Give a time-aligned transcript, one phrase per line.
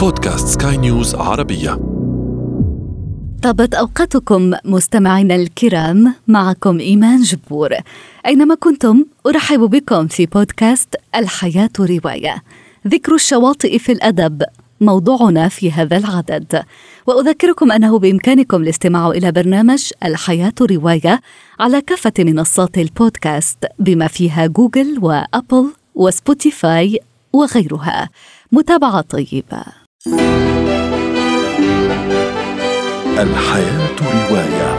[0.00, 1.70] بودكاست سكاي نيوز عربية.
[3.42, 7.70] طابت أوقاتكم مستمعينا الكرام معكم إيمان جبور.
[8.26, 12.42] أينما كنتم أرحب بكم في بودكاست الحياة رواية.
[12.86, 14.42] ذكر الشواطئ في الأدب
[14.80, 16.62] موضوعنا في هذا العدد.
[17.06, 21.20] وأذكركم أنه بإمكانكم الاستماع إلى برنامج الحياة رواية
[21.60, 27.00] على كافة منصات البودكاست بما فيها جوجل وأبل وسبوتيفاي
[27.32, 28.08] وغيرها.
[28.52, 29.79] متابعة طيبة.
[33.18, 34.70] الحياة رواية.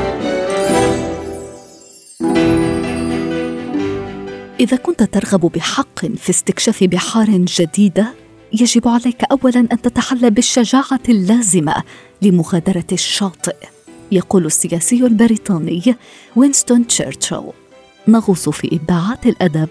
[4.59, 8.13] إذا كنت ترغب بحق في استكشاف بحار جديدة
[8.53, 11.83] يجب عليك اولا أن تتحلى بالشجاعة اللازمة
[12.21, 13.55] لمغادرة الشاطئ
[14.11, 15.95] يقول السياسي البريطاني
[16.35, 17.43] وينستون تشرشل.
[18.07, 19.69] نغوص في ابداعات الأدب.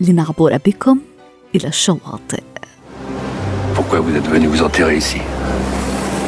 [0.00, 0.98] لنعبر بكم
[1.54, 2.43] إلى الشواطئ.
[3.94, 5.18] Pourquoi vous êtes venu vous enterrer ici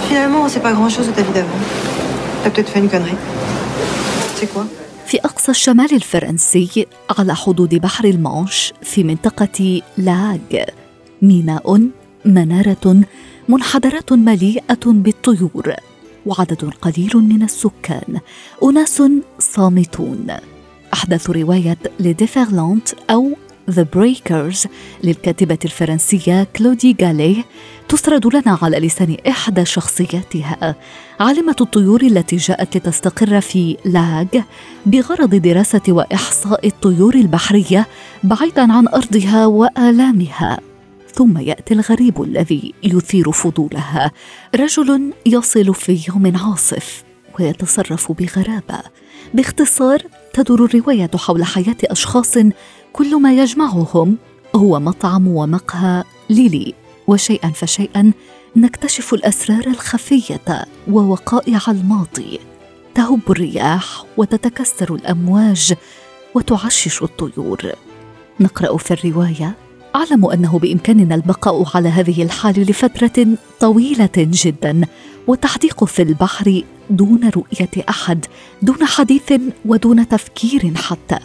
[0.07, 1.59] Finalement, on sait pas grand-chose de ta vie d'avant.
[2.45, 3.19] T'as peut-être fait une connerie.
[4.37, 4.67] C'est quoi
[5.07, 6.87] في أقصى الشمال الفرنسي
[7.19, 10.39] على حدود بحر المانش في منطقة لاغ
[11.23, 11.89] ميناء
[12.25, 13.01] منارة
[13.49, 15.75] منحدرة مليئة بالطيور
[16.27, 18.21] وعدد قليل من السكان
[18.63, 19.03] أناس
[19.39, 20.27] صامتون
[20.95, 23.37] أحدث رواية Les Déferlantes أو
[23.71, 24.69] The Breakers
[25.05, 27.45] للكاتبة الفرنسية كلودي غالي
[27.89, 30.77] تسرد لنا على لسان إحدى شخصياتها
[31.21, 34.27] عالمة الطيور التي جاءت لتستقر في لاغ
[34.87, 37.87] بغرض دراسة وإحصاء الطيور البحرية
[38.23, 40.61] بعيدا عن أرضها وآلامها.
[41.13, 44.11] ثم يأتي الغريب الذي يثير فضولها.
[44.55, 47.05] رجل يصل في يوم عاصف
[47.41, 48.83] ويتصرف بغرابة.
[49.35, 52.35] باختصار تدور الروايه حول حياة أشخاص
[52.97, 54.17] كل ما يجمعهم
[54.55, 56.75] هو مطعم ومقهى ليلي.
[57.07, 58.13] وشيئا فشيئا
[58.57, 62.41] نكتشف الأسرار الخفية ووقائع الماضي.
[62.95, 65.75] تهب الرياح وتتكسر الأمواج
[66.35, 67.73] وتعشش الطيور.
[68.41, 69.55] نقرأ في الرواية
[69.97, 73.27] أعلم أنه بإمكاننا البقاء على هذه الحال لفترة
[73.61, 74.81] طويلة جدا
[75.27, 78.27] والتحديق في البحر دون رؤية أحد
[78.63, 79.33] دون حديث
[79.65, 81.19] ودون تفكير حتى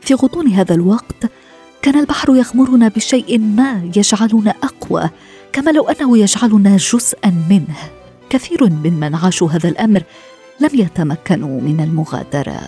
[0.00, 1.30] في غضون هذا الوقت
[1.82, 5.10] كان البحر يغمرنا بشيء ما يجعلنا أقوى
[5.52, 7.76] كما لو أنه يجعلنا جزءا منه.
[8.30, 10.02] كثير ممن عاشوا هذا الأمر
[10.60, 12.60] لم يتمكنوا من المغادرة.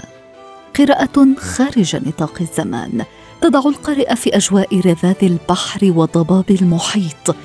[0.79, 3.05] قراءة خارج نطاق الزمان.
[3.41, 7.37] تضع القارئ في أجواء رذاذ البحر وضباب المحيط.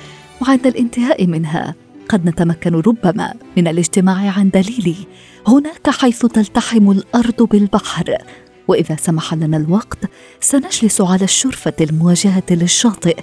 [0.42, 1.74] وعند الانتهاء منها
[2.08, 4.96] قد نتمكن ربما من الاجتماع عند ليلي
[5.46, 8.16] هناك حيث تلتحم الأرض بالبحر.
[8.68, 9.98] وإذا سمح لنا الوقت
[10.40, 13.16] سنجلس على الشرفة المواجهة للشاطئ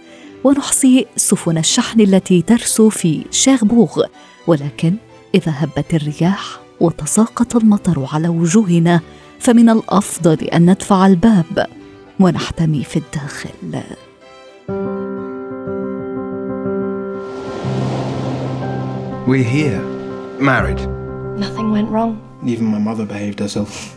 [0.44, 4.04] ونحصي سفن الشحن التي ترسو في شيربوغ
[4.48, 4.96] ولكن
[5.36, 9.02] إذا هبت الرياح وتساقط المطر على وجوهنا
[9.40, 11.68] فمن الأفضل أن ندفع الباب
[12.20, 13.50] ونحتمي في الداخل
[19.28, 19.82] We're here,
[20.40, 20.82] married.
[21.40, 22.22] Nothing went wrong.
[22.46, 23.95] Even my mother behaved herself.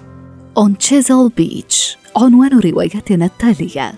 [0.58, 3.94] On Chisel Beach عنوان روايتنا التالية.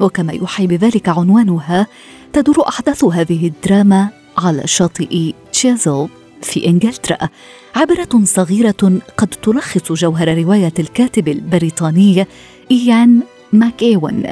[0.00, 1.86] وكما يوحي بذلك عنوانها
[2.32, 6.08] تدور أحداث هذه الدراما على شاطئ تشيزل
[6.42, 7.28] في إنجلترا.
[7.74, 12.26] عبرة صغيرة قد تلخص جوهر رواية الكاتب البريطاني
[12.70, 13.22] إيان
[13.52, 14.24] ماك إيون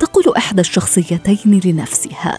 [0.00, 2.38] تقول إحدى الشخصيتين لنفسها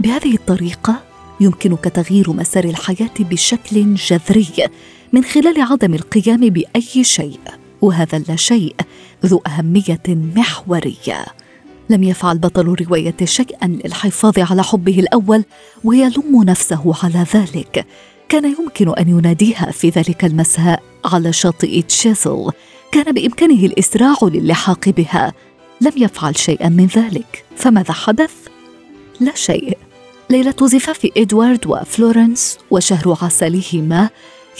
[0.00, 1.02] بهذه الطريقة
[1.40, 4.68] يمكنك تغيير مسار الحياة بشكل جذري
[5.12, 7.61] من خلال عدم القيام بأي شيء.
[7.82, 8.74] وهذا اللا شيء
[9.26, 11.26] ذو أهمية محورية.
[11.90, 15.44] لم يفعل بطل الرواية شيئا للحفاظ على حبه الأول
[15.84, 17.86] ويلوم نفسه على ذلك.
[18.28, 22.50] كان يمكن أن يناديها في ذلك المساء على شاطئ تشيزل.
[22.92, 25.32] كان بإمكانه الإسراع للحاق بها.
[25.80, 27.44] لم يفعل شيئا من ذلك.
[27.56, 28.32] فماذا حدث؟
[29.20, 29.78] لا شيء.
[30.30, 34.10] ليلة زفاف إدوارد وفلورنس وشهر عسلهما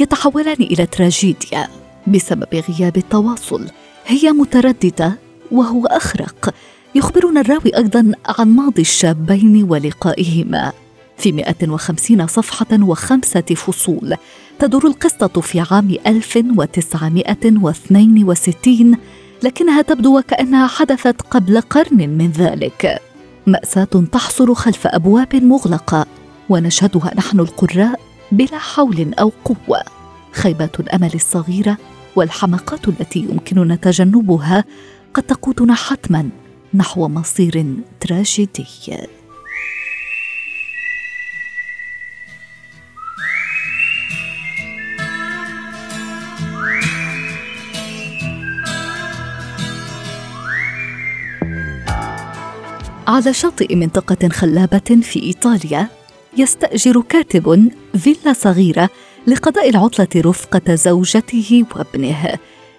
[0.01, 1.82] يتحولان إلى تراجيديا.
[2.07, 3.67] بسبب غياب التواصل.
[4.07, 5.19] هي مترددة
[5.53, 6.55] وهو أخرق.
[6.95, 10.73] يخبرنا الراوي أيضا عن ماضي الشابين ولقائهما.
[11.17, 14.17] في 150 صفحة وخمسة فصول.
[14.59, 18.97] تدور القصة في عام 1962
[19.43, 23.01] لكنها تبدو وكأنها حدثت قبل قرن من ذلك.
[23.47, 26.07] مأساة تحصر خلف أبواب مغلقة
[26.49, 28.01] ونشهدها نحن القراء
[28.33, 30.02] بلا حول أو قوة.
[30.33, 31.77] خيبات الأمل الصغيرة
[32.17, 34.65] والحماقات التي يمكننا تجنبها
[35.15, 36.29] قد تقودنا حتما
[36.75, 37.67] نحو مصير
[38.01, 38.67] تراجيدي.
[53.07, 55.89] على شاطئ منطقة خلابة في إيطاليا
[56.37, 58.89] يستأجر كاتب فيلا صغيرة
[59.27, 62.39] لقضاء العطلة رفقة زوجته وابنه.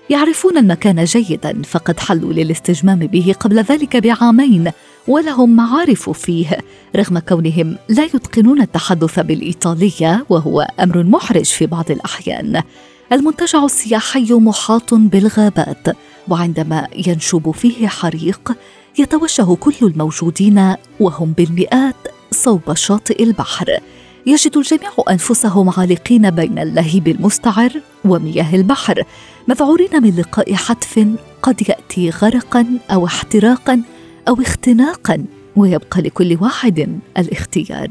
[0.10, 4.72] يعرفون المكان جيدا فقد حلوا للاستجمام به قبل ذلك بعامين
[5.08, 6.58] ولهم معارف فيه.
[6.96, 12.62] رغم كونهم لا يتقنون التحدث بالإيطالية وهو أمر محرج في بعض الأحيان.
[13.12, 15.88] المنتجع السياحي محاط بالغابات
[16.28, 18.52] وعندما ينشب فيه حريق
[19.00, 22.03] يتوجه كل الموجودين وهم بالمئات.
[22.44, 23.80] صوب شاطئ البحر.
[24.26, 27.72] يجد الجميع أنفسهم عالقين بين اللهيب المستعر
[28.06, 29.04] ومياه البحر.
[29.48, 31.08] مذعورين من لقاء حتف
[31.42, 33.82] قد يأتي غرقا أو احتراقا
[34.28, 35.26] أو اختناقا
[35.56, 37.90] ويبقى لكل واحد الاختيار.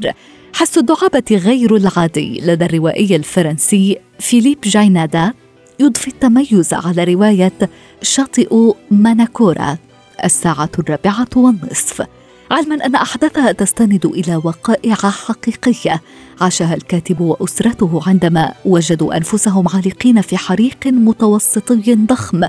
[0.53, 5.33] حس الدعابة غير العادي لدى الروائي الفرنسي فيليب جاينادا
[5.79, 7.69] يضفي التميز على رواية
[8.01, 9.77] شاطئ ماناكورا
[10.23, 12.01] الساعة الرابعة والنصف.
[12.53, 16.01] علما أن احداثها تستند إلى وقائع حقيقية.
[16.41, 22.41] عاشها الكاتب وأسرته عندما وجدوا أنفسهم عالقين في حريق متوسطي ضخم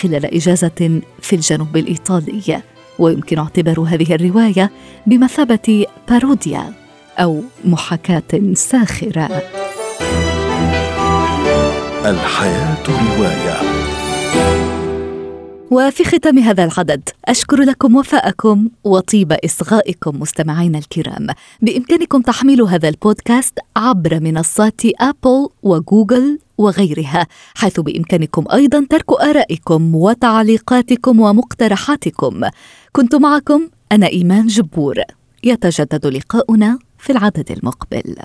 [0.00, 2.62] خلال إجازة في الجنوب الإيطالي.
[2.98, 4.70] ويمكن اعتبار هذه الرواية
[5.06, 6.72] بمثابة باروديا
[7.18, 9.42] أو محاكاة ساخرة.
[12.04, 13.60] الحياة رواية.
[15.70, 21.26] وفي ختام هذا العدد أشكر لكم وفاءكم وطيب إصغائكم مستمعينا الكرام.
[21.62, 31.20] بإمكانكم تحميل هذا البودكاست عبر منصات أبل وجوجل وغيرها حيث بإمكانكم أيضا ترك آرائكم وتعليقاتكم
[31.20, 32.40] ومقترحاتكم.
[32.92, 34.96] كنت معكم أنا إيمان جبور.
[35.44, 38.16] يتجدد لقاؤنا في العدد المقبل.